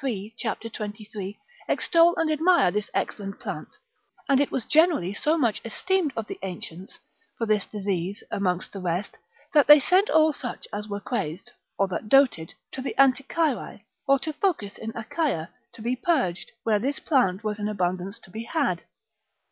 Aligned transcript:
3. 0.00 0.32
cap. 0.40 0.60
23, 0.60 1.40
extol 1.68 2.14
and 2.18 2.30
admire 2.30 2.70
this 2.70 2.88
excellent 2.94 3.40
plant; 3.40 3.76
and 4.28 4.38
it 4.40 4.52
was 4.52 4.64
generally 4.64 5.12
so 5.12 5.36
much 5.36 5.60
esteemed 5.64 6.12
of 6.16 6.24
the 6.28 6.38
ancients 6.44 7.00
for 7.36 7.46
this 7.46 7.66
disease 7.66 8.22
amongst 8.30 8.72
the 8.72 8.78
rest, 8.78 9.18
that 9.52 9.66
they 9.66 9.80
sent 9.80 10.08
all 10.08 10.32
such 10.32 10.68
as 10.72 10.86
were 10.86 11.00
crazed, 11.00 11.50
or 11.80 11.88
that 11.88 12.08
doted, 12.08 12.54
to 12.70 12.80
the 12.80 12.94
Anticyrae, 12.96 13.80
or 14.06 14.20
to 14.20 14.32
Phocis 14.34 14.78
in 14.78 14.96
Achaia, 14.96 15.50
to 15.72 15.82
be 15.82 15.96
purged, 15.96 16.52
where 16.62 16.78
this 16.78 17.00
plant 17.00 17.42
was 17.42 17.58
in 17.58 17.68
abundance 17.68 18.20
to 18.20 18.30
be 18.30 18.44
had. 18.44 18.84